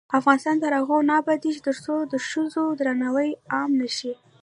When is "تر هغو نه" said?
0.63-1.13